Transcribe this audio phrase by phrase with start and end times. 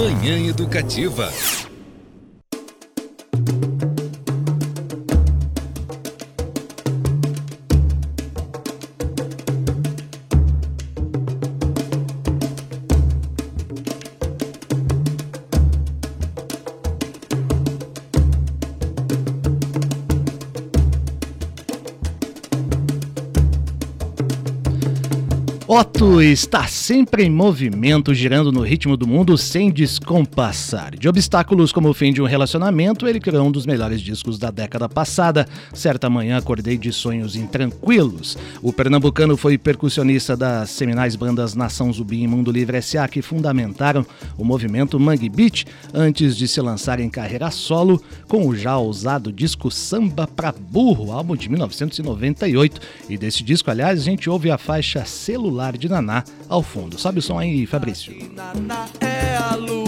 [0.00, 1.30] Manhã Educativa.
[26.00, 30.96] Está sempre em movimento, girando no ritmo do mundo sem descompassar.
[30.96, 34.50] De obstáculos como o fim de um relacionamento, ele criou um dos melhores discos da
[34.50, 35.46] década passada.
[35.74, 38.38] Certa manhã acordei de sonhos intranquilos.
[38.62, 43.06] O pernambucano foi percussionista das seminais bandas Nação Zumbi e Mundo Livre S.A.
[43.06, 44.06] que fundamentaram
[44.38, 49.30] o movimento Mangue Beat antes de se lançar em carreira solo com o já ousado
[49.30, 52.80] disco Samba pra Burro, álbum de 1998.
[53.06, 56.98] E desse disco, aliás, a gente ouve a faixa celular celular Naná ao fundo.
[56.98, 58.14] Sabe o som aí, Fabrício?
[58.34, 59.79] Naná é a lua,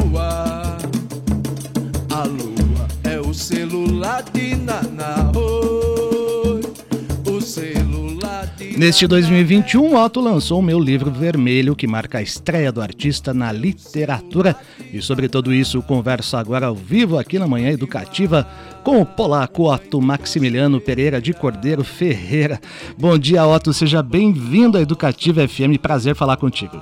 [8.82, 13.52] Neste 2021, Otto lançou o meu livro vermelho, que marca a estreia do artista na
[13.52, 14.56] literatura.
[14.92, 18.44] E sobre tudo isso, converso agora ao vivo aqui na Manhã Educativa
[18.82, 22.58] com o polaco Otto Maximiliano Pereira de Cordeiro Ferreira.
[22.98, 26.76] Bom dia, Otto, seja bem-vindo à Educativa FM, prazer falar contigo.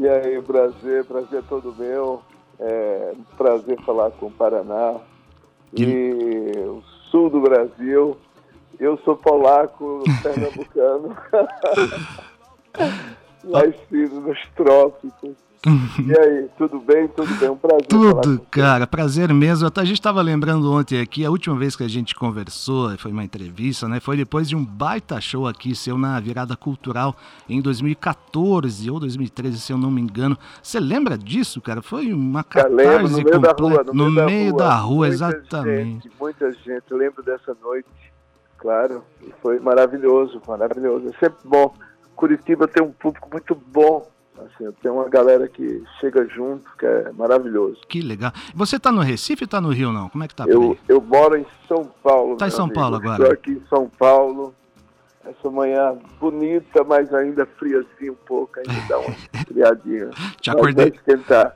[0.00, 2.22] E aí, prazer, prazer todo meu.
[2.58, 4.94] É prazer falar com o Paraná
[5.76, 8.16] e o sul do Brasil.
[8.78, 11.16] Eu sou polaco, pernambucano,
[13.44, 15.36] nascido nos trópicos.
[15.64, 17.06] E aí, tudo bem?
[17.06, 17.48] Tudo bem?
[17.48, 17.86] Um prazer.
[17.86, 19.70] Tudo, cara, prazer mesmo.
[19.72, 23.22] A gente estava lembrando ontem aqui, a última vez que a gente conversou, foi uma
[23.22, 24.00] entrevista, né?
[24.00, 27.14] Foi depois de um baita show aqui, seu na virada cultural
[27.48, 30.36] em 2014 ou 2013, se eu não me engano.
[30.60, 31.80] Você lembra disso, cara?
[31.80, 33.54] Foi uma catarse no meio completa.
[33.54, 36.04] da rua, no, no meio, da rua, da rua muita exatamente.
[36.04, 37.86] Gente, muita gente, eu lembro dessa noite,
[38.62, 39.04] claro,
[39.42, 41.08] foi maravilhoso, maravilhoso.
[41.08, 41.74] É sempre bom.
[42.14, 44.06] Curitiba tem um público muito bom
[44.38, 47.80] Assim, tem uma galera que chega junto, que é maravilhoso.
[47.88, 48.32] Que legal.
[48.54, 50.08] Você está no Recife ou está no Rio, não?
[50.08, 50.44] Como é que tá?
[50.46, 52.36] Eu, eu moro em São Paulo.
[52.36, 52.80] Tá em São amigo.
[52.80, 53.22] Paulo agora?
[53.22, 54.54] Estou aqui em São Paulo.
[55.24, 59.14] Essa manhã bonita, mas ainda friazinha um pouco, ainda dá uma
[59.46, 60.10] friadinha.
[60.40, 60.92] Te acordei,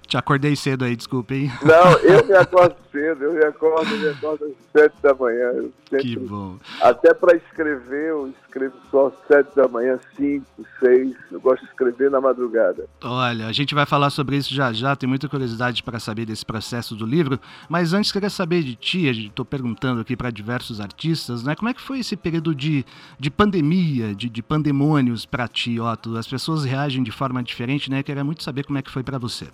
[0.06, 1.50] te acordei cedo aí, desculpa, hein?
[1.64, 5.52] Não, eu me acordo cedo, eu me acordo, eu me acordo às sete da manhã.
[5.90, 6.56] Sempre, Que bom.
[6.80, 10.46] Até para escrever, eu escrevo só sete da manhã, cinco,
[10.80, 11.14] seis.
[11.30, 12.86] Eu gosto de escrever na madrugada.
[13.04, 16.44] Olha, a gente vai falar sobre isso já já, tem muita curiosidade para saber desse
[16.44, 21.44] processo do livro, mas antes queria saber de ti, estou perguntando aqui para diversos artistas,
[21.44, 21.54] né?
[21.54, 22.84] Como é que foi esse período de,
[23.18, 26.16] de pandemia, de, de pandemônios para ti, Otto?
[26.16, 28.00] As pessoas reagem de forma diferente, né?
[28.00, 29.46] Eu queria muito saber como é que foi para você.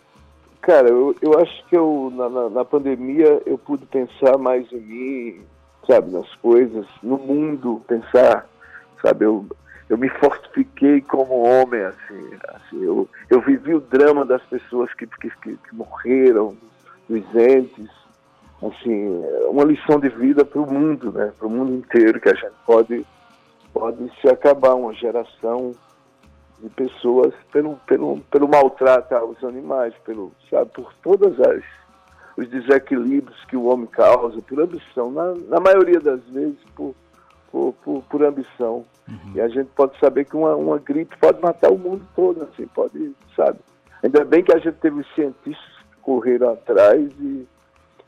[0.60, 4.80] Cara, eu, eu acho que eu, na, na, na pandemia eu pude pensar mais em
[4.80, 5.40] mim,
[5.88, 8.46] sabe, nas coisas, no mundo, pensar,
[9.02, 9.44] sabe, eu,
[9.88, 12.82] eu me fortifiquei como homem, assim, assim.
[12.82, 16.56] Eu, eu vivi o drama das pessoas que, que, que, que morreram,
[17.08, 17.90] dos entes,
[18.62, 22.34] assim, uma lição de vida para o mundo, né, para o mundo inteiro, que a
[22.34, 23.04] gente pode,
[23.72, 25.74] pode se acabar uma geração
[26.60, 31.62] de pessoas pelo, pelo, pelo maltrato aos animais, pelo, sabe, por todas as
[32.34, 36.94] os desequilíbrios que o homem causa, por ambição, na, na maioria das vezes por,
[37.52, 38.84] por, por, por ambição.
[39.06, 39.32] Uhum.
[39.34, 42.66] E a gente pode saber que uma, uma gripe pode matar o mundo todo, assim,
[42.68, 43.58] pode, sabe?
[44.02, 47.46] Ainda bem que a gente teve os cientistas que correram atrás e,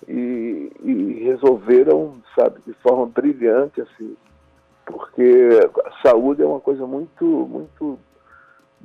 [0.09, 4.16] e, e resolveram, sabe, de forma brilhante, assim,
[4.87, 5.49] porque
[5.84, 7.99] a saúde é uma coisa muito, muito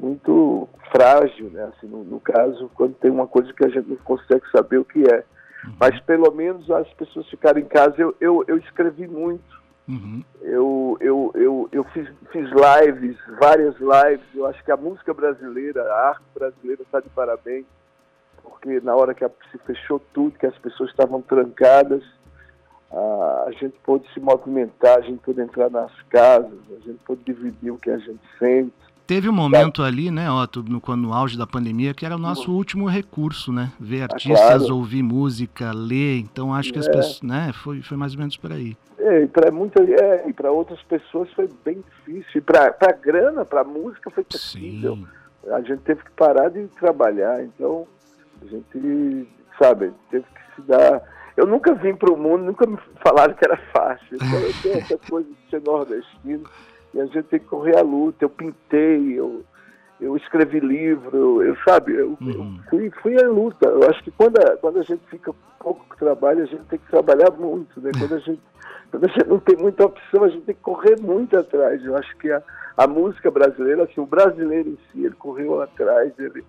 [0.01, 1.63] muito frágil, né?
[1.63, 4.85] Assim, no, no, caso, quando tem uma coisa que a gente não consegue saber o
[4.85, 5.25] que é.
[5.65, 5.73] Uhum.
[5.77, 7.95] Mas pelo menos as pessoas ficarem em casa.
[7.97, 9.58] Eu, eu, eu escrevi muito.
[9.89, 10.23] Uhum.
[10.41, 14.25] Eu, eu, eu, eu fiz, fiz lives, várias lives.
[14.35, 17.65] Eu acho que a música brasileira, a arte brasileira está de parabéns.
[18.43, 22.03] Porque na hora que se fechou tudo, que as pessoas estavam trancadas,
[22.91, 27.71] a, gente pôde se movimentar, a gente pôde entrar nas casas, a gente pôde dividir
[27.71, 28.73] o que a gente sente.
[29.07, 32.51] Teve um momento ali, né, Otto, no, no auge da pandemia, que era o nosso
[32.51, 33.71] último recurso, né?
[33.79, 34.75] Ver artistas, claro.
[34.75, 36.19] ouvir música, ler.
[36.19, 36.91] Então acho que as é.
[36.91, 38.77] pessoas, né, foi, foi mais ou menos por aí.
[39.09, 42.43] É, e para muitas, é, e para outras pessoas foi bem difícil.
[42.43, 44.95] Para a grana, para a música foi possível.
[44.95, 45.07] Sim.
[45.51, 47.43] A gente teve que parar de trabalhar.
[47.43, 47.87] Então
[48.41, 49.27] a gente,
[49.57, 51.01] sabe, teve que se dar.
[51.35, 54.15] Eu nunca vim para o mundo, nunca me falaram que era fácil.
[54.15, 56.43] Então eu tenho essa coisa de ser nordestino
[56.93, 58.25] e a gente tem que correr a luta.
[58.25, 59.43] Eu pintei, eu,
[59.99, 62.29] eu escrevi livro, eu sabe, eu, uhum.
[62.29, 63.67] eu fui, fui luta.
[63.67, 66.79] Eu acho que quando a, quando a gente fica pouco que trabalha, a gente tem
[66.79, 67.91] que trabalhar muito, né?
[67.97, 68.41] Quando a gente,
[68.91, 71.83] quando a gente não tem muita opção, a gente tem que correr muito atrás.
[71.83, 72.41] Eu acho que a,
[72.77, 76.43] a música brasileira, assim, o brasileiro em si, ele correu atrás, ele,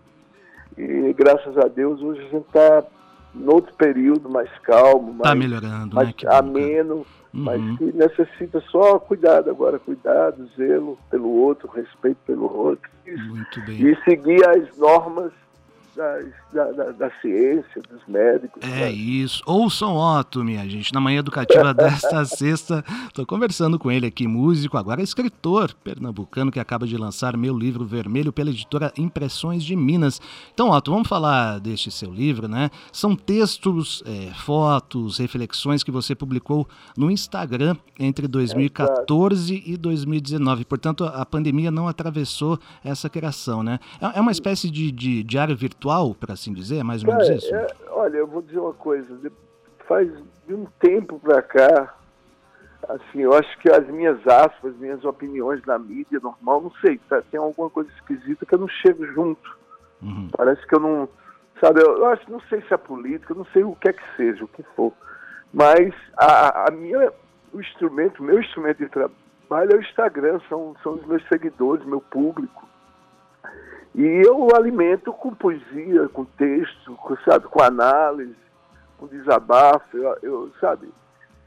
[0.76, 2.84] e graças a Deus hoje a gente está
[3.34, 6.30] em outro período mais calmo, tá mais, tá melhorando, mais né?
[6.32, 7.04] ameno uhum.
[7.32, 12.90] mas que necessita só cuidado agora, cuidado, zelo pelo outro, respeito pelo outro.
[13.06, 15.32] E seguir as normas
[16.00, 18.62] da, da, da, ciência, dos médicos.
[18.62, 18.92] É né?
[18.92, 19.42] isso.
[19.44, 20.94] Ouçam Otto, minha gente.
[20.94, 26.58] Na manhã educativa desta sexta, estou conversando com ele aqui, músico, agora escritor pernambucano que
[26.58, 30.20] acaba de lançar meu livro vermelho pela editora Impressões de Minas.
[30.54, 32.70] Então, Otto, vamos falar deste seu livro, né?
[32.90, 36.66] São textos, é, fotos, reflexões que você publicou
[36.96, 40.64] no Instagram entre 2014 é, e 2019.
[40.64, 43.78] Portanto, a pandemia não atravessou essa criação, né?
[44.00, 46.84] É, é uma espécie de, de diário virtual atual, para assim dizer?
[46.84, 47.54] Mais ou menos isso?
[47.54, 49.06] É, olha, eu vou dizer uma coisa.
[49.86, 50.08] Faz
[50.46, 51.94] de um tempo para cá,
[52.88, 57.22] assim, eu acho que as minhas aspas, minhas opiniões na mídia normal, não sei, tá,
[57.22, 59.58] tem alguma coisa esquisita que eu não chego junto.
[60.00, 60.28] Uhum.
[60.36, 61.08] Parece que eu não.
[61.60, 64.16] Sabe, eu, eu acho, não sei se é política, não sei o que é que
[64.16, 64.92] seja, o que for.
[65.52, 67.12] Mas a, a minha,
[67.52, 72.00] o instrumento, meu instrumento de trabalho é o Instagram, são, são os meus seguidores, meu
[72.00, 72.69] público.
[73.94, 78.36] E eu alimento com poesia, com texto, com, sabe, com análise,
[78.98, 79.96] com desabafo.
[79.96, 80.88] Eu, eu, sabe,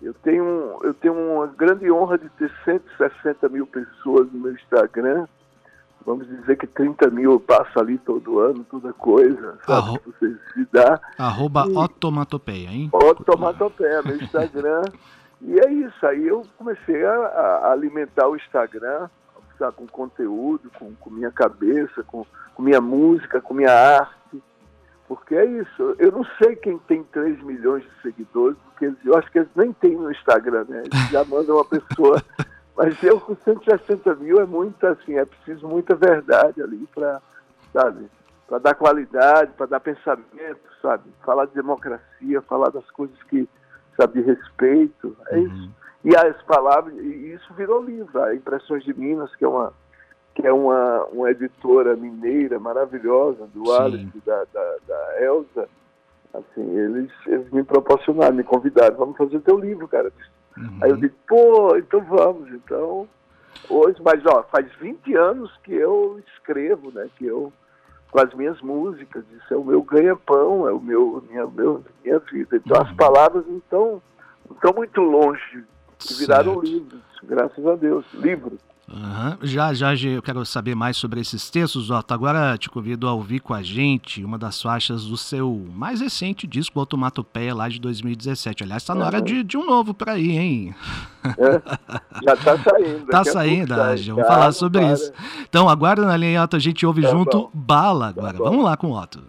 [0.01, 5.25] eu tenho, eu tenho uma grande honra de ter 160 mil pessoas no meu Instagram.
[6.05, 9.87] Vamos dizer que 30 mil passa ali todo ano, toda coisa, sabe?
[9.87, 9.99] Arro...
[10.05, 10.99] Você se dá.
[11.17, 11.77] Arroba e...
[11.77, 12.89] otomatopeia, hein?
[12.91, 14.81] Otomatopeia, meu Instagram.
[15.41, 19.07] e é isso, aí eu comecei a, a alimentar o Instagram
[19.57, 24.41] sabe, com conteúdo, com, com minha cabeça, com, com minha música, com minha arte.
[25.07, 25.95] Porque é isso.
[25.99, 29.49] Eu não sei quem tem 3 milhões de seguidores, porque eles, eu acho que eles
[29.55, 30.83] nem têm no Instagram, né?
[30.85, 32.21] Eles já mandam uma pessoa.
[32.75, 37.21] Mas eu com 160 mil é muito assim, é preciso muita verdade ali para,
[37.71, 38.09] sabe,
[38.47, 41.03] para dar qualidade, para dar pensamento, sabe?
[41.23, 43.47] Falar de democracia, falar das coisas que,
[43.95, 45.15] sabe, de respeito.
[45.27, 45.45] É uhum.
[45.45, 45.82] isso.
[46.03, 49.73] E as palavras, e isso virou livro, a Impressões de Minas, que é uma,
[50.35, 55.69] que é uma, uma editora mineira maravilhosa, do Alex da, da, da, Elza,
[56.33, 60.11] assim, eles, eles me proporcionaram, me convidaram, vamos fazer teu livro, cara.
[60.57, 60.79] Uhum.
[60.81, 63.07] Aí eu disse, pô, então vamos, então,
[63.69, 67.53] hoje, mas ó, faz 20 anos que eu escrevo, né, que eu,
[68.11, 72.19] com as minhas músicas, isso é o meu ganha-pão, é o meu, minha, meu, minha
[72.19, 72.57] vida.
[72.57, 72.83] Então uhum.
[72.83, 74.01] as palavras não estão
[74.75, 75.63] muito longe
[76.03, 76.65] que viraram certo.
[76.65, 78.59] livros, graças a Deus, livros.
[78.87, 79.37] Uhum.
[79.41, 82.13] Já, já, eu quero saber mais sobre esses textos, Otto.
[82.13, 86.45] Agora te convido a ouvir com a gente uma das faixas do seu mais recente
[86.45, 88.63] disco, Automatopeia, lá de 2017.
[88.63, 90.75] Aliás, está na hora de, de, um novo para aí, hein?
[91.23, 91.61] É,
[92.23, 93.03] já está saindo.
[93.05, 94.93] Está saindo, já vamos falar sobre para.
[94.93, 95.11] isso.
[95.49, 97.51] Então, aguarda na linha, Otto, a gente ouve tá junto bom.
[97.53, 98.37] Bala agora.
[98.37, 99.23] Tá vamos lá com o Otto.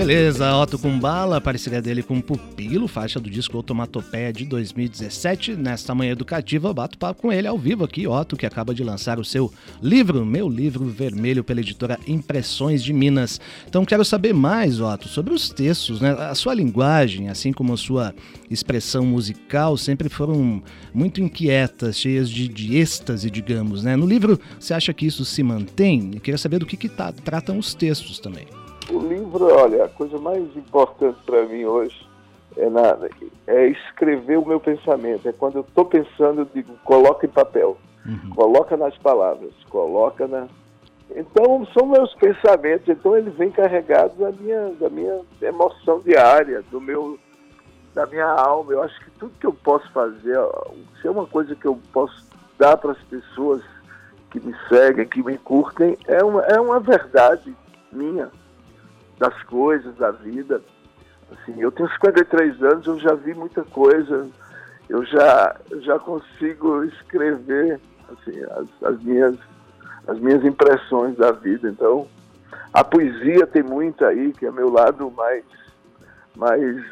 [0.00, 5.56] Beleza, Otto com bala, parceria dele com Pupilo, faixa do disco Automatopeia de 2017.
[5.56, 9.18] Nesta manhã educativa, bato papo com ele ao vivo aqui, Otto, que acaba de lançar
[9.18, 9.52] o seu
[9.82, 13.38] livro, meu livro vermelho, pela editora Impressões de Minas.
[13.68, 16.12] Então quero saber mais, Otto, sobre os textos, né?
[16.12, 18.14] A sua linguagem, assim como a sua
[18.50, 20.62] expressão musical, sempre foram
[20.94, 23.96] muito inquietas, cheias de, de êxtase, digamos, né?
[23.96, 26.12] No livro, você acha que isso se mantém?
[26.14, 28.46] Eu queria saber do que, que tá, tratam os textos também
[28.92, 32.08] o livro, olha, a coisa mais importante para mim hoje
[32.56, 33.08] é, nada,
[33.46, 35.28] é escrever o meu pensamento.
[35.28, 38.30] É quando eu estou pensando, eu digo, coloca em papel, uhum.
[38.34, 40.46] coloca nas palavras, coloca na.
[41.14, 46.80] Então são meus pensamentos, então eles vêm carregados da minha, da minha emoção diária, do
[46.80, 47.18] meu,
[47.94, 48.72] da minha alma.
[48.72, 50.36] Eu acho que tudo que eu posso fazer,
[51.00, 52.26] se é uma coisa que eu posso
[52.58, 53.62] dar para as pessoas
[54.30, 57.52] que me seguem, que me curtem, é uma, é uma verdade
[57.92, 58.30] minha
[59.20, 60.60] das coisas, da vida.
[61.30, 64.26] Assim, eu tenho 53 anos, eu já vi muita coisa,
[64.88, 67.78] eu já, já consigo escrever
[68.10, 69.36] assim, as, as, minhas,
[70.08, 71.68] as minhas impressões da vida.
[71.68, 72.08] Então,
[72.72, 75.44] a poesia tem muito aí, que é meu lado mais,
[76.34, 76.82] mais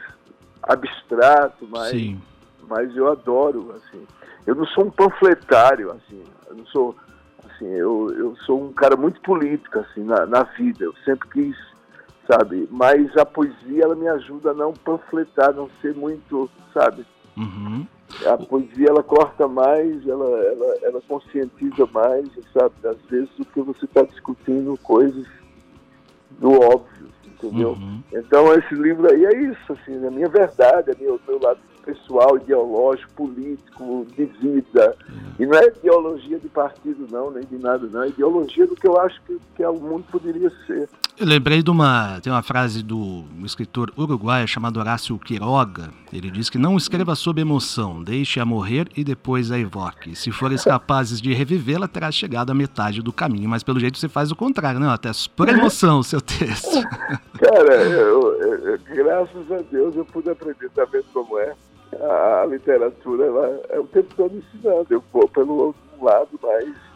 [0.62, 2.20] abstrato, mais, Sim.
[2.68, 4.06] mas eu adoro, assim.
[4.46, 6.96] Eu não sou um panfletário, assim, eu não sou,
[7.44, 10.84] assim, eu, eu sou um cara muito político, assim, na, na vida.
[10.84, 11.56] Eu sempre quis,
[12.30, 17.06] sabe, mas a poesia, ela me ajuda a não panfletar, não ser muito, sabe,
[17.38, 17.86] Uhum.
[18.26, 22.74] A poesia ela corta mais, ela, ela, ela conscientiza mais, sabe?
[22.84, 25.26] Às vezes do que você está discutindo coisas
[26.40, 27.70] do óbvio, entendeu?
[27.70, 28.02] Uhum.
[28.12, 33.12] Então esse livro aí é isso, assim, a minha verdade, minha, meu lado pessoal, ideológico,
[33.14, 34.96] político, de vida.
[35.38, 38.02] E não é ideologia de partido, não, nem de nada, não.
[38.02, 40.88] É ideologia do que eu acho que, que o mundo poderia ser.
[41.20, 42.20] Eu lembrei de uma.
[42.20, 45.90] Tem uma frase do escritor uruguaio chamado Horácio Quiroga.
[46.12, 50.14] Ele diz que não escreva sob emoção, deixe-a morrer e depois a evoque.
[50.14, 53.48] Se forem capazes de revivê-la, terá chegado à metade do caminho.
[53.48, 54.88] Mas pelo jeito você faz o contrário, né?
[54.88, 56.80] Até por emoção o seu texto.
[57.36, 61.52] Cara, eu, eu, graças a Deus eu pude aprender, vendo como é?
[62.00, 64.86] A, literatura ela é o tempo todo ensinando.
[64.88, 66.87] Eu vou pelo outro lado mais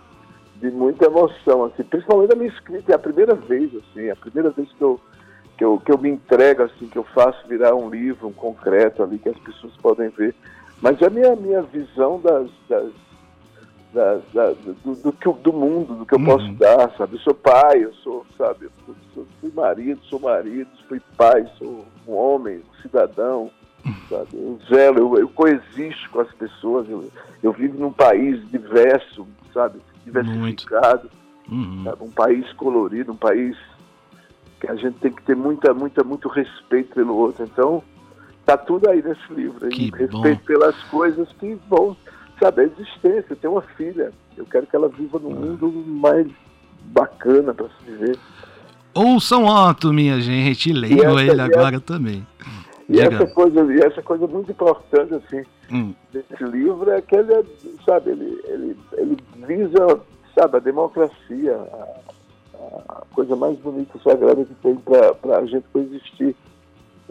[0.62, 4.50] de muita emoção, assim, principalmente a minha escrita, é a primeira vez, assim, a primeira
[4.50, 5.00] vez que eu,
[5.58, 9.02] que eu, que eu me entrego, assim, que eu faço virar um livro, um concreto
[9.02, 10.32] ali, que as pessoas podem ver.
[10.80, 12.92] Mas é a minha, minha visão das, das,
[13.92, 16.26] das da, do, do, do, mundo, do que eu uhum.
[16.26, 17.16] posso dar, sabe?
[17.16, 21.84] Eu sou pai, eu sou, sabe, eu sou, fui marido, sou marido, fui pai, sou
[22.06, 23.50] um homem, um cidadão,
[24.08, 24.28] sabe?
[24.34, 27.10] Eu zelo, eu, eu coexisto com as pessoas, eu,
[27.42, 29.80] eu vivo num país diverso, sabe?
[30.04, 31.10] Diversificado,
[31.50, 31.84] uhum.
[32.00, 33.56] um país colorido, um país
[34.60, 37.44] que a gente tem que ter muita, muita, muito respeito pelo outro.
[37.44, 37.82] Então,
[38.44, 39.66] tá tudo aí nesse livro.
[39.66, 39.90] Aí.
[39.90, 40.36] Respeito bom.
[40.46, 41.96] pelas coisas que vão,
[42.38, 43.26] sabe, a existência.
[43.30, 45.34] Eu tenho uma filha, eu quero que ela viva num ah.
[45.34, 46.28] mundo mais
[46.84, 48.18] bacana para se viver.
[48.94, 52.26] Ouçam Otto, minha gente, leiam ele agora também.
[52.88, 55.94] E essa, coisa, e essa coisa muito importante, assim, hum.
[56.12, 57.44] desse livro é que ele,
[57.84, 60.00] sabe, ele, ele, ele visa,
[60.34, 65.64] sabe, a democracia, a, a coisa mais bonita e sagrada que tem para a gente
[65.72, 66.34] coexistir.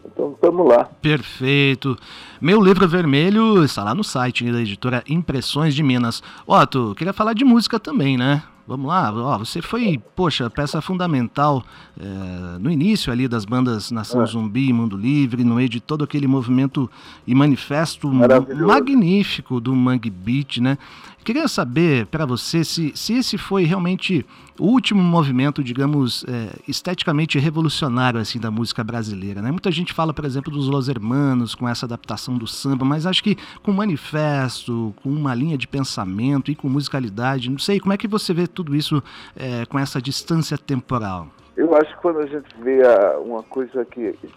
[0.06, 0.86] Então, vamos lá.
[1.02, 1.98] Perfeito.
[2.40, 6.24] Meu livro vermelho está lá no site da editora Impressões de Minas.
[6.46, 8.44] Otto, queria falar de música também, né?
[8.72, 11.62] Vamos lá, ó, você foi, poxa, peça fundamental
[12.00, 14.26] é, no início ali das bandas Nação é.
[14.26, 16.90] Zumbi e Mundo Livre, no meio de todo aquele movimento
[17.28, 20.78] e manifesto magnífico do Mangue Beat, né?
[21.24, 24.26] Queria saber para você se, se esse foi realmente
[24.60, 29.42] o último movimento, digamos, é, esteticamente revolucionário assim da música brasileira.
[29.42, 29.52] Né?
[29.52, 33.24] Muita gente fala, por exemplo, dos Los Hermanos com essa adaptação do samba, mas acho
[33.24, 37.98] que com manifesto, com uma linha de pensamento e com musicalidade, não sei, como é
[37.98, 39.02] que você vê tudo isso
[39.36, 41.28] é, com essa distância temporal?
[41.56, 44.30] Eu acho que quando a gente vê a, uma coisa que, que,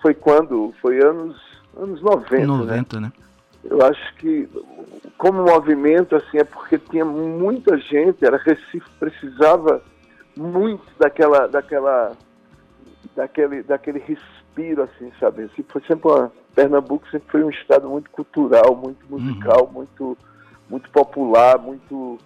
[0.00, 1.36] foi quando, foi anos,
[1.76, 3.06] anos 90, 90 né?
[3.06, 3.12] né?
[3.64, 4.48] Eu acho que
[5.16, 9.82] como movimento, assim, é porque tinha muita gente, era Recife, precisava
[10.36, 12.12] muito daquela, daquela,
[13.14, 15.44] daquele, daquele respiro, assim, sabe?
[15.44, 19.72] Assim, foi sempre uma, Pernambuco sempre foi um estado muito cultural, muito musical, uhum.
[19.72, 20.18] muito,
[20.68, 22.18] muito popular, muito,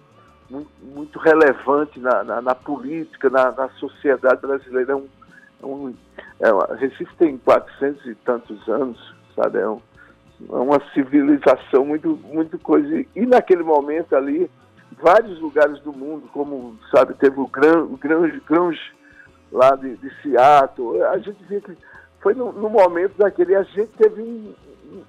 [0.49, 4.93] muito, muito relevante na, na, na política, na, na, sociedade brasileira.
[4.93, 5.07] É um,
[5.61, 5.95] é um,
[6.39, 9.59] é Recife tem 400 e tantos anos, sabe?
[9.59, 9.79] É um,
[10.39, 13.05] uma civilização muito, muito coisa.
[13.15, 14.49] E naquele momento ali,
[15.01, 18.81] vários lugares do mundo, como, sabe, teve o grunge, grunge
[19.51, 21.77] lá de, de Seattle, a gente via que
[22.21, 24.53] foi no, no momento daquele, a gente teve um,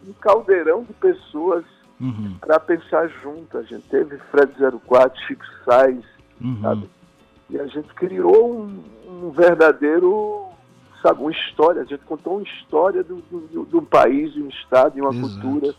[0.07, 1.65] um caldeirão de pessoas
[2.01, 2.37] uhum.
[2.41, 3.59] para pensar junto.
[3.59, 4.53] A gente teve Fred
[4.87, 6.05] 04, Chico Sainz,
[6.41, 6.61] uhum.
[6.63, 6.91] sabe?
[7.51, 10.48] E a gente criou um, um verdadeiro
[11.03, 14.95] sabe, uma história, a gente contou uma história do, do, do país, de um estado,
[14.95, 15.41] de uma Exato.
[15.41, 15.75] cultura.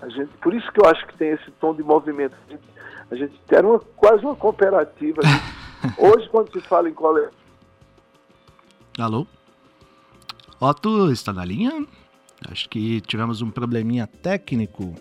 [0.00, 2.34] A gente, por isso que eu acho que tem esse tom de movimento.
[2.46, 2.62] A gente,
[3.10, 5.22] a gente era uma, quase uma cooperativa.
[5.22, 5.44] Gente,
[5.98, 7.32] hoje, quando se fala em coletivo.
[8.98, 9.26] Alô?
[10.60, 11.86] Otto está na linha?
[12.50, 14.94] Acho que tivemos um probleminha técnico.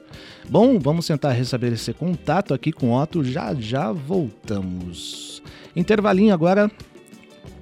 [0.50, 3.24] Bom, vamos tentar restabelecer contato aqui com o Otto.
[3.24, 5.42] Já já voltamos.
[5.76, 6.70] Intervalinho agora.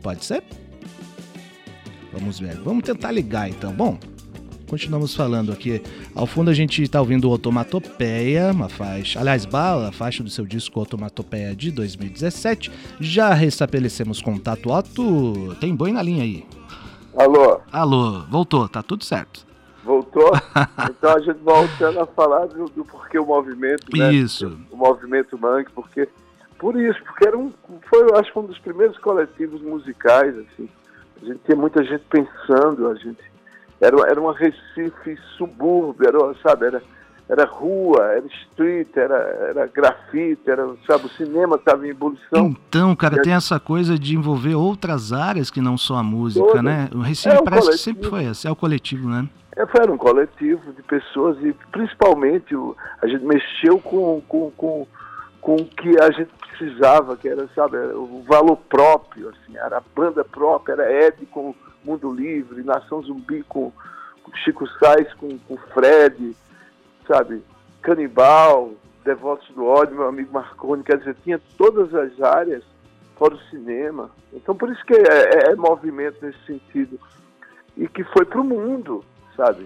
[0.01, 0.43] Pode ser?
[2.19, 2.55] Vamos ver.
[2.57, 3.71] Vamos tentar ligar então.
[3.71, 3.97] Bom,
[4.67, 5.81] continuamos falando aqui.
[6.15, 10.79] Ao fundo a gente está ouvindo Automatopeia, uma faixa, aliás, Bala, faixa do seu disco
[10.79, 12.71] Automatopeia de 2017.
[12.99, 15.55] Já restabelecemos contato Otto.
[15.59, 16.45] Tem boi na linha aí.
[17.15, 17.59] Alô?
[17.71, 19.45] Alô, voltou, tá tudo certo.
[19.83, 20.31] Voltou?
[20.89, 24.11] então a gente voltando a falar do, do porquê o movimento, né?
[24.11, 24.59] Isso.
[24.71, 26.09] O movimento Mangue, porque
[26.59, 27.51] por isso, porque era um,
[27.89, 30.67] foi, eu acho, um dos primeiros coletivos musicais, assim.
[31.21, 33.19] A gente tinha muita gente pensando, a gente
[33.79, 36.81] era, era uma Recife subúrbio, era, sabe, era,
[37.29, 42.47] era rua, era street, era, era grafite, era, sabe, o cinema estava em ebulição.
[42.47, 46.63] Então, cara, tem essa coisa de envolver outras áreas que não só a música, Todas.
[46.63, 46.89] né?
[46.93, 47.77] O Recife É, parece que coletivo.
[47.77, 49.27] sempre foi esse, é o coletivo, né?
[49.55, 54.87] É, era um coletivo de pessoas e principalmente o, a gente mexeu com, com, com,
[55.47, 59.83] com o que a gente precisava, que era, sabe, o valor próprio, assim, era a
[59.95, 63.71] banda própria, era Ed com Mundo Livre, Nação Zumbi com,
[64.43, 66.35] Chico Sainz, com, com Fred,
[67.07, 67.41] sabe,
[67.81, 68.73] Canibal,
[69.05, 72.65] Devotos do Ódio, meu amigo Marconi, quer dizer, tinha todas as áreas
[73.15, 74.11] fora o cinema.
[74.33, 76.99] Então por isso que é, é- é movimento nesse sentido.
[77.77, 79.01] E que foi para o mundo,
[79.33, 79.65] sabe?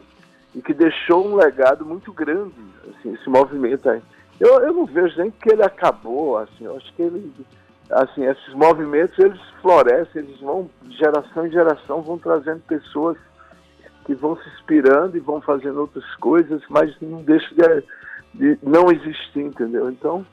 [0.53, 2.53] E que deixou um legado muito grande,
[2.87, 3.99] assim, esse movimento aí.
[4.41, 7.31] Eu, eu não vejo nem que ele acabou, assim, eu acho que ele,
[7.91, 13.15] assim, esses movimentos, eles florescem, eles vão, geração em geração, vão trazendo pessoas
[14.03, 17.83] que vão se inspirando e vão fazendo outras coisas, mas não deixa de,
[18.33, 19.91] de não existir, entendeu?
[19.91, 20.25] Então,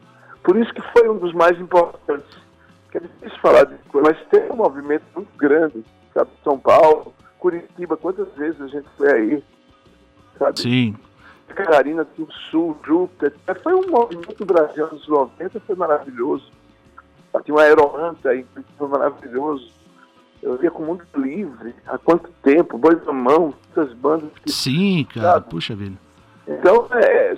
[0.43, 2.49] por isso que foi um dos mais importantes.
[2.91, 5.85] Que é difícil falar de coisa, mas tem um movimento muito grande,
[6.15, 6.31] sabe?
[6.43, 9.45] São Paulo, Curitiba, quantas vezes a gente foi aí,
[10.39, 10.61] sabe?
[10.61, 10.97] Sim.
[11.55, 13.35] Catarina, do Sul, Júpiter.
[13.63, 16.51] Foi um movimento do Brasil nos anos 90, foi maravilhoso.
[17.45, 18.45] Tinha uma aeroanta aí,
[18.77, 19.71] foi maravilhoso.
[20.43, 21.75] Eu via com o mundo livre.
[21.87, 22.79] Há quanto tempo?
[22.79, 24.51] Boi na mão, essas bandas que.
[24.51, 25.51] Sim, cara, Sabe?
[25.51, 25.97] puxa vida.
[26.47, 27.37] Então, é.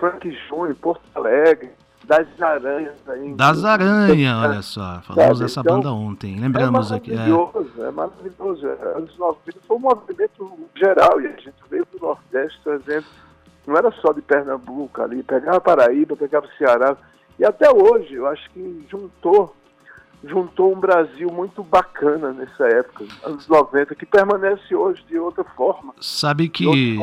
[0.00, 1.70] Frank Júnior, Porto Alegre,
[2.04, 3.34] Das Aranhas aí.
[3.34, 5.00] Das Aranha, olha só.
[5.02, 6.38] Falamos dessa então, banda ontem.
[6.38, 7.12] Lembramos é aqui.
[7.12, 8.66] É, maravilhoso, é maravilhoso.
[8.66, 13.06] É, anos 90 foi um movimento geral e a gente veio do Nordeste trazendo.
[13.66, 16.96] Não era só de Pernambuco ali, pegava Paraíba, pegava Ceará.
[17.38, 19.54] E até hoje, eu acho que juntou,
[20.24, 25.94] juntou um Brasil muito bacana nessa época, anos 90, que permanece hoje de outra forma.
[26.00, 26.98] sabe que,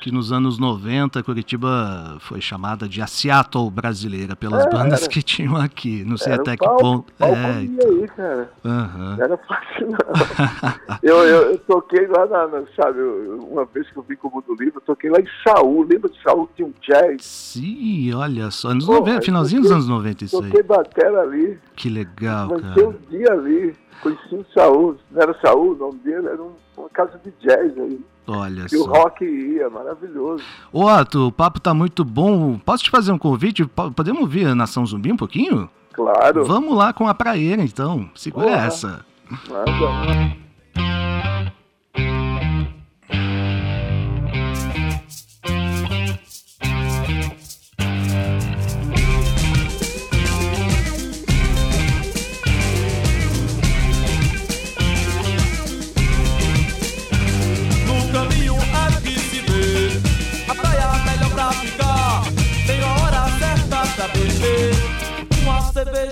[0.00, 5.10] que nos anos 90 Curitiba foi chamada de a Seattle brasileira pelas É, bandas era.
[5.10, 6.04] que tinham aqui.
[6.04, 7.12] Não sei Era até um que palco, ponto.
[7.18, 8.52] palco É, ia aí, cara.
[8.62, 9.38] Não era
[9.80, 10.98] não.
[11.02, 14.30] eu, eu, eu toquei lá na, na- sabe, uma vez que eu vim com o
[14.32, 15.84] Mundo Livre, eu toquei lá em Saúl.
[15.88, 16.48] Lembra de Saúl?
[16.54, 17.24] Tinha um jazz.
[17.24, 18.68] Sim, olha só.
[18.68, 20.50] Anos Pô, 90, eu finalzinho dos toquei- anos 90 isso aí.
[20.50, 21.58] Toquei batera ali.
[21.74, 23.74] Que legal, Lancei um dia ali.
[24.02, 24.96] Conheci o Saúl.
[25.10, 28.00] Não era Saúl o nome dele, era um- uma casa de jazz aí.
[28.26, 28.90] Olha E o só.
[28.92, 30.44] rock ia, maravilhoso.
[30.72, 32.58] Ô, Otto, o papo tá muito bom.
[32.58, 33.64] Posso te fazer um convite?
[33.66, 35.68] Po- Podemos ouvir a Nação Zumbi um pouquinho?
[35.92, 36.44] Claro.
[36.44, 38.08] Vamos lá com a praieira, então.
[38.14, 39.04] Segura essa.
[39.48, 40.36] Nada.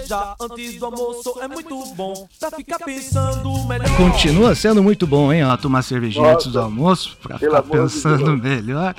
[0.09, 5.33] Cerveja antes do almoço é muito bom Pra ficar pensando melhor Continua sendo muito bom,
[5.33, 5.45] hein?
[5.45, 6.35] Ó, tomar cervejinha Nossa.
[6.37, 8.41] antes do almoço, pra Pelo ficar de pensando Deus.
[8.67, 8.95] melhor.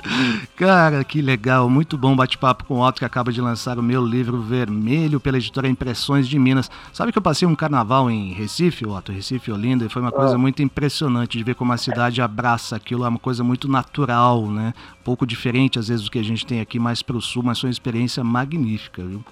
[0.56, 1.68] Cara, que legal.
[1.68, 5.38] Muito bom bate-papo com o Otto, que acaba de lançar o meu livro Vermelho pela
[5.38, 6.70] editora Impressões de Minas.
[6.92, 10.34] Sabe que eu passei um carnaval em Recife, Otto, Recife, Olinda, e foi uma coisa
[10.34, 10.38] Ah.
[10.38, 13.04] muito impressionante de ver como a cidade abraça aquilo.
[13.04, 14.72] É uma coisa muito natural, né?
[15.00, 17.58] Um pouco diferente, às vezes, do que a gente tem aqui mais pro sul, mas
[17.58, 19.24] foi uma experiência magnífica, viu?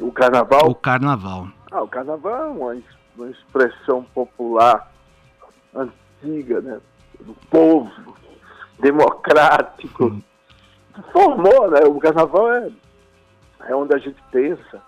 [0.00, 0.70] O carnaval.
[0.70, 1.48] O carnaval.
[1.70, 2.82] Ah, o carnaval é uma,
[3.16, 4.90] uma expressão popular
[5.74, 6.80] antiga, né?
[7.20, 8.16] Do povo,
[8.78, 10.06] democrático.
[10.06, 10.22] Hum.
[11.12, 11.80] Formou, né?
[11.86, 12.70] O carnaval é,
[13.68, 14.82] é onde a gente pensa,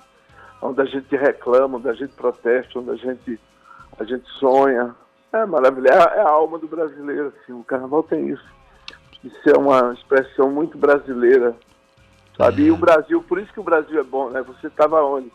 [0.60, 3.40] onde a gente reclama, onde a gente protesta, onde a gente,
[3.98, 4.94] a gente sonha.
[5.32, 7.52] É maravilhoso, é a alma do brasileiro, assim.
[7.52, 8.44] O carnaval tem isso.
[9.24, 11.54] Isso é uma expressão muito brasileira,
[12.36, 12.62] sabe?
[12.62, 12.66] É.
[12.66, 14.42] E o Brasil, por isso que o Brasil é bom, né?
[14.42, 15.30] Você estava onde?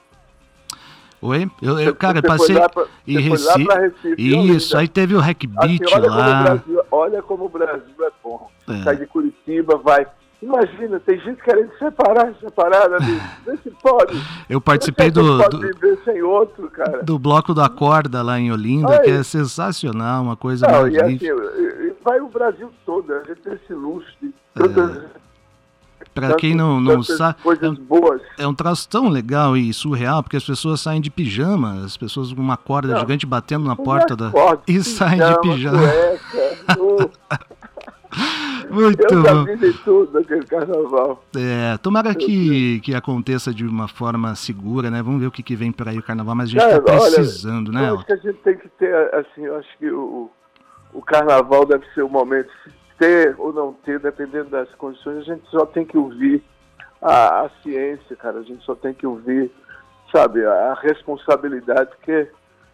[1.20, 1.50] Oi?
[1.62, 3.66] Eu, eu, cara, Você passei lá pra- em lá Recife.
[3.66, 4.16] pra Recife,
[4.56, 6.44] Isso, aí teve o Hack Assim, olha, como o lá.
[6.44, 8.52] Brasil, olha como o Brasil é bom.
[8.70, 8.84] É.
[8.84, 10.06] Sai de Curitiba, vai.
[10.40, 12.98] Imagina, tem gente querendo separar, separar, né?
[13.44, 14.22] Vê se pode.
[14.48, 17.02] Eu participei do, pode do, viver sem outro, cara.
[17.02, 19.00] do bloco da corda lá em Olinda, Ai.
[19.02, 21.26] que é sensacional, uma coisa Não, assim, magnífica.
[21.34, 25.04] e- e vai o Brasil todo, a gente tem esse luxo de tantas
[26.20, 27.88] Para quem não, não sabe, é Coisas um,
[28.38, 32.34] é um troço tão legal e surreal, porque as pessoas saem de pijama, as pessoas
[32.34, 34.28] com uma corda Não, gigante batendo na porta da.
[34.30, 35.80] Acorde, E saem de pijama.
[35.80, 37.48] cueca.
[38.70, 39.46] Muito Eu bom.
[39.56, 41.24] de tudo naquele carnaval.
[41.36, 45.02] É, tomara que, que aconteça de uma forma segura, né?
[45.02, 46.94] Vamos ver o que, que vem por aí o carnaval, mas a gente Cara, tá
[46.94, 47.90] olha, precisando, né?
[47.90, 50.30] Eu acho que a gente tem que ter, assim, eu acho que o,
[50.94, 52.50] o carnaval deve ser o momento,
[52.98, 56.44] ter ou não ter, dependendo das condições, a gente só tem que ouvir
[57.02, 59.52] a, a ciência, cara, a gente só tem que ouvir,
[60.12, 62.30] sabe, a, a responsabilidade, porque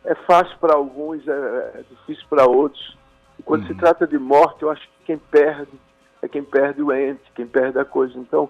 [0.05, 2.97] é fácil para alguns, é, é difícil para outros.
[3.39, 5.71] E quando se trata de morte, eu acho que quem perde
[6.23, 8.17] é quem perde o ente, quem perde a coisa.
[8.17, 8.49] Então,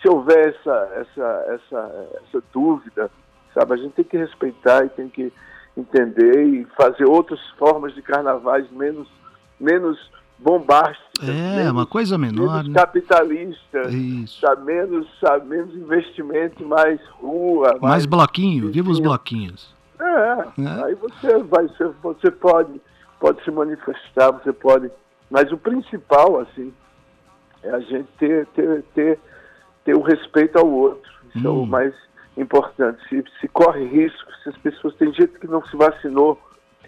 [0.00, 3.10] se houver essa, essa, essa, essa dúvida,
[3.52, 5.32] sabe, a gente tem que respeitar e tem que
[5.76, 9.08] entender e fazer outras formas de carnavais menos,
[9.58, 9.98] menos
[10.42, 12.74] bombásticas, É, menos, uma coisa menor, menos né?
[12.80, 14.40] capitalistas, Isso.
[14.40, 19.74] sabe, menos, sabe, menos investimento, mais rua, Mais bloquinho, Sim, viva os bloquinhos.
[20.00, 20.04] é,
[20.62, 20.84] É.
[20.86, 21.68] aí você vai
[22.02, 22.80] você pode,
[23.20, 24.90] pode se manifestar, você pode,
[25.30, 26.72] mas o principal, assim,
[27.62, 29.18] é a gente ter, ter, ter,
[29.84, 31.10] ter o respeito ao outro.
[31.34, 31.66] Isso é o Hum.
[31.66, 31.94] mais
[32.36, 32.98] importante.
[33.08, 36.40] Se, se corre risco, se as pessoas, tem gente que não se vacinou,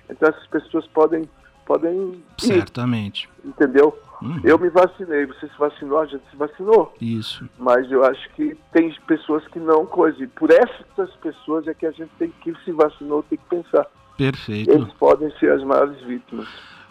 [0.09, 1.29] então essas pessoas podem,
[1.73, 3.29] podem ir, Certamente.
[3.45, 3.97] entendeu?
[4.21, 4.41] Uhum.
[4.45, 6.95] Eu me vacinei, você se vacinou, a gente se vacinou.
[7.01, 7.49] Isso.
[7.59, 10.23] Mas eu acho que tem pessoas que não coisa.
[10.23, 13.87] E por essas pessoas é que a gente tem que se vacinou, tem que pensar.
[14.17, 14.71] Perfeito.
[14.71, 16.47] Eles podem ser as maiores vítimas.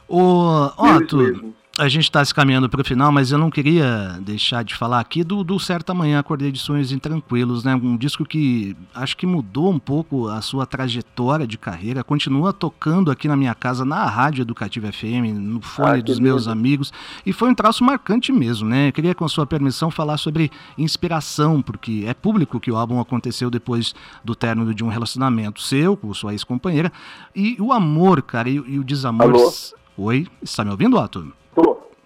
[0.10, 1.54] Ô, Eles Otto.
[1.78, 5.00] A gente está se caminhando para o final, mas eu não queria deixar de falar
[5.00, 7.74] aqui do, do Certa Manhã Acordei de Sonhos Intranquilos, né?
[7.76, 13.10] Um disco que acho que mudou um pouco a sua trajetória de carreira, continua tocando
[13.10, 16.52] aqui na minha casa, na Rádio Educativa FM, no fone Ah, dos meus lindo.
[16.52, 16.92] amigos,
[17.26, 18.90] e foi um traço marcante mesmo, né?
[18.90, 23.50] Eu queria, com sua permissão, falar sobre inspiração, porque é público que o álbum aconteceu
[23.50, 26.92] depois do término de um relacionamento seu, com sua ex-companheira,
[27.34, 29.30] e o amor, cara, e, e o desamor...
[29.30, 29.54] Alô?
[29.98, 31.32] Oi, está me ouvindo, Otto?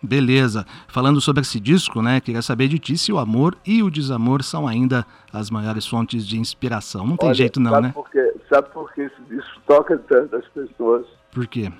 [0.01, 0.65] Beleza.
[0.87, 2.19] Falando sobre esse disco, né?
[2.19, 6.27] Queria saber de ti se o amor e o desamor são ainda as maiores fontes
[6.27, 7.05] de inspiração.
[7.05, 7.93] Não tem Olha, jeito não, sabe né?
[7.93, 8.33] Por quê?
[8.49, 11.05] Sabe por que esse disco toca tanto as pessoas?
[11.31, 11.71] Por quê?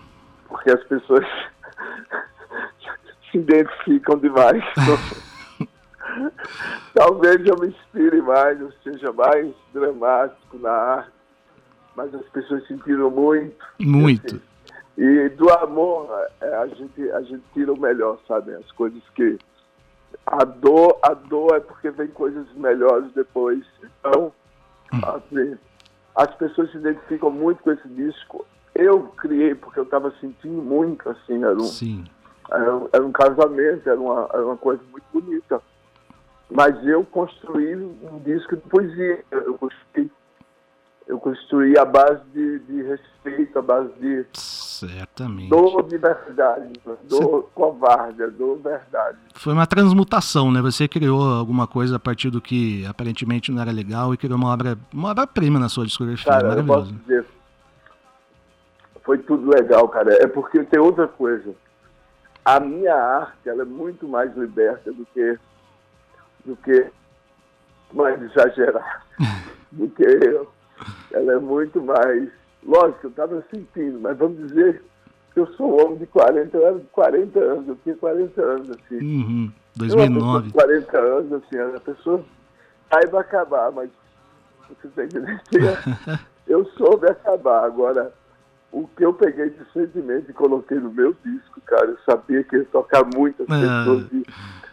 [0.48, 1.26] Porque as pessoas
[3.32, 4.64] se identificam demais.
[6.94, 11.12] Talvez eu me inspire mais, eu seja mais dramático na arte,
[11.96, 13.66] mas as pessoas sentiram muito.
[13.80, 14.42] Muito.
[14.98, 18.54] E do amor, é, a gente, a gente tira o melhor, sabe?
[18.54, 19.38] As coisas que.
[20.26, 23.64] A dor, a dor é porque vem coisas melhores depois.
[24.00, 24.32] Então,
[25.04, 25.58] assim,
[26.16, 28.46] as pessoas se identificam muito com esse disco.
[28.74, 32.06] Eu criei porque eu estava sentindo muito, assim, era um, Sim.
[32.50, 35.62] era, um- era um casamento, era uma, era uma coisa muito bonita.
[36.50, 39.24] Mas eu construí um disco de poesia.
[39.32, 40.10] Eu construí,
[41.08, 45.50] eu construí a base de, de respeito, a base de Certamente.
[45.50, 46.74] dor de verdade,
[47.08, 49.18] dor covarde, dor verdade.
[49.36, 50.62] Foi uma transmutação, né?
[50.62, 54.52] Você criou alguma coisa a partir do que aparentemente não era legal e criou uma
[54.52, 56.26] obra, uma obra-prima na sua discografia.
[56.26, 56.94] Cara, eu posso Maravilhoso.
[57.06, 57.26] dizer,
[59.04, 60.12] foi tudo legal, cara.
[60.24, 61.54] É porque tem outra coisa.
[62.44, 65.38] A minha arte, ela é muito mais liberta do que,
[66.44, 66.88] do que
[67.94, 68.84] mais exagerada
[69.72, 70.55] do que eu.
[71.16, 72.30] Ela é muito mais.
[72.64, 74.84] Lógico, eu estava sentindo, mas vamos dizer
[75.34, 78.42] que eu sou um homem de 40, eu era de 40 anos, eu tinha 40
[78.42, 78.98] anos, assim.
[78.98, 79.52] Uhum.
[79.80, 80.48] Eu, uma pessoa 2009.
[80.48, 82.24] de 40 anos, assim, a pessoa
[82.92, 83.90] saiba acabar, mas
[84.70, 85.80] você tem que entender.
[86.48, 87.66] Eu soube acabar.
[87.66, 88.14] Agora,
[88.72, 92.56] o que eu peguei de sentimento e coloquei no meu disco, cara, eu sabia que
[92.58, 93.84] ia tocar muitas Ah.
[93.84, 94.12] pessoas.
[94.12, 94.26] E,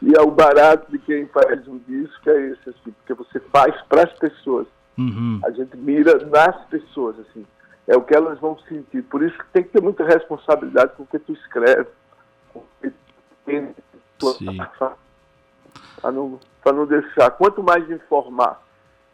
[0.03, 3.75] e é o barato de quem faz um disco é esse, assim, porque você faz
[3.89, 4.67] para as pessoas.
[4.99, 5.41] Uhum.
[5.45, 7.47] A gente mira nas pessoas, assim.
[7.87, 9.03] É o que elas vão sentir.
[9.03, 11.89] Por isso que tem que ter muita responsabilidade com o que tu escreve.
[12.53, 12.93] Com o que
[14.19, 14.39] tu
[16.01, 17.31] para não, pra não deixar.
[17.31, 18.61] Quanto mais informar,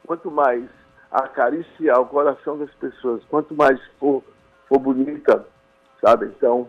[0.07, 0.64] quanto mais
[1.11, 4.23] acariciar o coração das pessoas, quanto mais for,
[4.69, 5.47] for bonita,
[6.01, 6.27] sabe?
[6.27, 6.69] Então,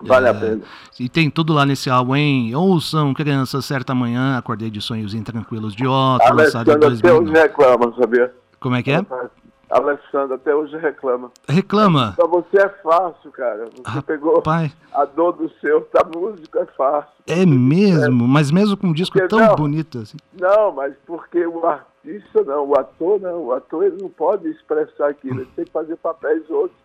[0.00, 0.30] vale É.
[0.30, 0.60] a pena.
[0.98, 2.54] E tem tudo lá nesse álbum, hein?
[2.54, 7.02] Ouçam, crianças, certa manhã, acordei de sonhos intranquilos de Otto, lançado em Alessandra até hoje
[7.02, 7.38] 2009.
[7.38, 8.34] reclama, sabia?
[8.60, 9.04] Como é que é?
[9.68, 11.30] Alessandra até hoje reclama.
[11.48, 12.12] Reclama.
[12.16, 13.68] Pra você é fácil, cara.
[13.84, 17.10] Você pegou Pai, a dor do seu, tá música é fácil.
[17.26, 19.56] é mesmo, mas mesmo com um disco Porque tão não.
[19.56, 20.16] bonito assim.
[20.40, 25.08] Não, mas porque o artista não, o ator não, o ator ele não pode expressar
[25.08, 26.78] aquilo, ele tem que fazer papéis outros,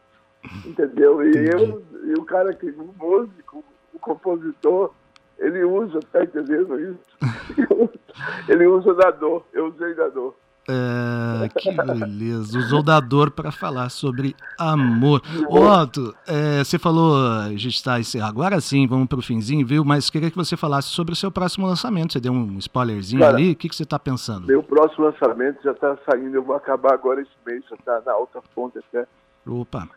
[0.65, 1.23] entendeu?
[1.23, 4.93] E eu, e o cara que, o músico, o compositor,
[5.37, 6.99] ele usa, tá entendendo isso?
[8.47, 10.35] Ele usa da dor, eu usei da dor.
[10.69, 12.57] É, que beleza.
[12.57, 15.21] Usou da dor para falar sobre amor.
[15.49, 18.29] Ô, Otto, é, você falou, a gente está encerrando.
[18.29, 19.83] Agora sim, vamos para o finzinho, viu?
[19.83, 22.13] Mas queria que você falasse sobre o seu próximo lançamento.
[22.13, 23.51] Você deu um spoilerzinho Cara, ali.
[23.51, 24.47] O que, que você está pensando?
[24.47, 28.13] Meu próximo lançamento já está saindo, eu vou acabar agora esse mês, já está na
[28.13, 29.07] alta fonte até.
[29.47, 29.89] Opa.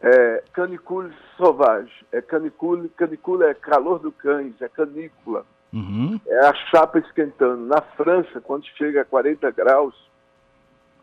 [0.00, 1.92] É Canicule Sauvage.
[2.12, 5.44] É canicule, canicule é calor do cães, é canícula.
[5.72, 6.18] Uhum.
[6.26, 7.66] É a chapa esquentando.
[7.66, 9.94] Na França, quando chega a 40 graus,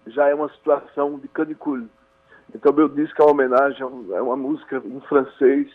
[0.08, 1.88] já é uma situação de canicule.
[2.53, 5.67] Então, meu disco é uma homenagem, é uma música em francês,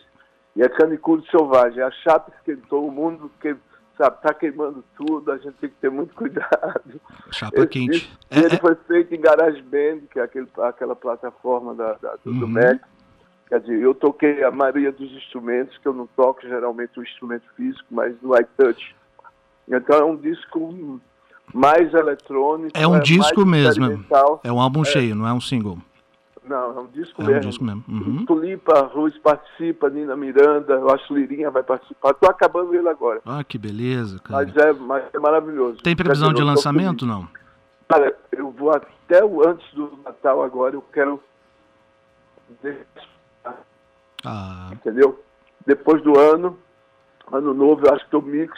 [0.55, 1.81] e é canicule selvagem.
[1.83, 3.55] A chapa esquentou, o mundo que,
[3.97, 6.99] sabe, tá queimando tudo, a gente tem que ter muito cuidado.
[7.31, 7.91] Chapa Esse quente.
[7.91, 12.15] disco, É, ele é- foi feito em GarageBand, que é aquele, aquela plataforma da, da-
[12.25, 12.51] do, do Uhum.
[12.51, 12.81] Mac.
[13.51, 17.43] Quer dizer, eu toquei a maioria dos instrumentos, que eu não toco geralmente o instrumento
[17.57, 18.95] físico, mas no iTouch.
[19.67, 21.01] Então é um disco
[21.53, 22.71] mais eletrônico.
[22.73, 24.05] É um mais disco mesmo.
[24.41, 25.77] é um álbum cheio, não é um single.
[26.45, 27.49] Não, é um disco É um mesmo.
[27.49, 27.83] disco mesmo.
[27.89, 28.25] Uhum.
[28.25, 32.11] Tulipa, Ruiz participa, Nina Miranda, eu acho Lirinha vai participar.
[32.11, 33.19] Estou acabando ele agora.
[33.25, 34.45] Ah, que beleza, cara.
[34.45, 35.77] Mas é, mas é maravilhoso.
[35.83, 37.27] Tem previsão de dizer, tô lançamento, não?
[37.89, 41.21] Cara, eu vou até o antes do Natal agora, eu quero.
[44.25, 45.23] Ah, Entendeu?
[45.65, 46.57] Depois do ano,
[47.31, 48.57] ano novo, eu acho que eu mix.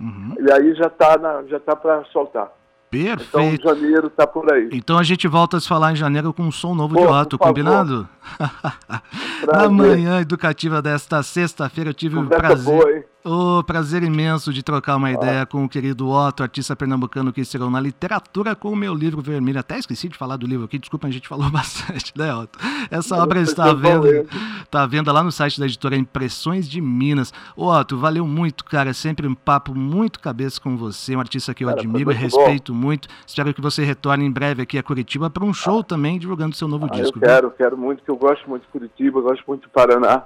[0.00, 0.34] uhum.
[0.38, 2.52] E aí já tá, na, já tá para soltar.
[2.94, 3.62] Então Perfeito.
[3.68, 4.68] janeiro tá por aí.
[4.70, 7.06] Então a gente volta a se falar em janeiro com um som novo Pô, de
[7.06, 8.06] Otto, combinado?
[9.50, 14.62] Na manhã educativa desta sexta-feira eu tive o Conversa prazer, boa, o prazer imenso de
[14.62, 18.76] trocar uma ideia com o querido Otto, artista pernambucano que estreou na literatura com o
[18.76, 19.60] meu livro vermelho.
[19.60, 22.58] Até esqueci de falar do livro aqui, desculpa, a gente falou bastante, né, Otto?
[22.90, 24.26] Essa obra está à venda,
[24.62, 27.32] está à venda lá no site da editora Impressões de Minas.
[27.56, 31.54] Ô, Otto, valeu muito, cara, é sempre um papo muito cabeça com você, um artista
[31.54, 33.08] que eu Cara, admiro e respeito muito.
[33.26, 36.66] Espero que você retorne em breve aqui a Curitiba para um show também divulgando seu
[36.66, 37.18] novo Ah, eu disco.
[37.20, 37.28] viu?
[37.28, 40.24] quero, quero muito, que eu gosto muito de Curitiba, gosto muito do Paraná.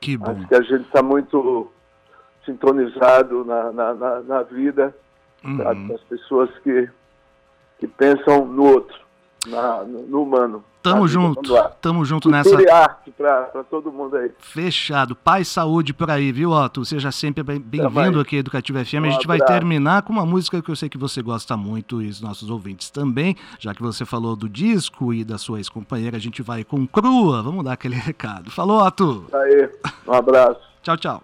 [0.00, 0.30] Que bom.
[0.30, 1.70] Acho que a gente está muito
[2.44, 4.94] sintonizado na, na, na, na vida,
[5.42, 5.80] sabe?
[5.80, 5.94] Uhum.
[5.94, 6.88] as pessoas que,
[7.78, 8.96] que pensam no outro,
[9.46, 10.64] na, no, no humano.
[10.82, 12.48] Tamo junto, tamo junto nessa.
[12.48, 14.30] Cultura e arte para todo mundo aí.
[14.38, 15.14] Fechado.
[15.14, 16.86] Paz e saúde por aí, viu, Otto?
[16.86, 18.94] Seja sempre bem- bem-vindo aqui à Educativa FM.
[18.94, 22.00] A Um gente vai terminar com uma música que eu sei que você gosta muito
[22.00, 23.36] e os nossos ouvintes também.
[23.58, 27.42] Já que você falou do disco e da sua ex-companheira, a gente vai com Crua.
[27.42, 28.50] Vamos dar aquele recado.
[28.50, 29.26] Falou, Otto.
[29.34, 29.68] Aí,
[30.08, 30.60] um abraço.
[30.82, 31.22] Tchau, tchau.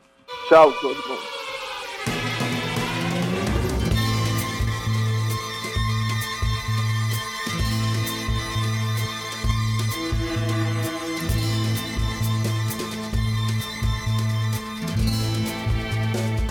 [0.48, 1.36] Tchau, todo mundo.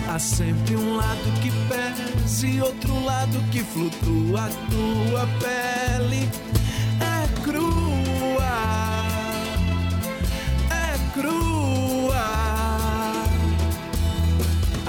[0.08, 4.46] Há sempre um lado que pesa e outro lado que flutua.
[4.46, 6.28] A tua pele
[7.00, 7.85] é crua,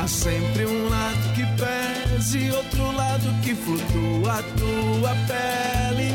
[0.07, 4.39] Sempre um lado que pesa e outro lado que flutua.
[4.39, 6.13] A tua pele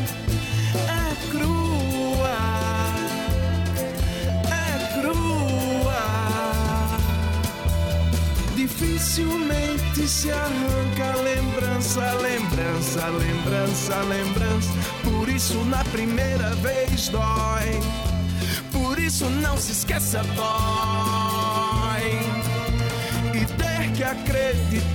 [0.75, 2.37] é crua,
[4.49, 6.03] é crua.
[8.55, 14.69] Dificilmente se arranca lembrança, lembrança, lembrança, lembrança.
[15.03, 17.79] Por isso na primeira vez dói.
[18.71, 21.22] Por isso não se esqueça, dói.
[23.95, 24.93] Que acreditar.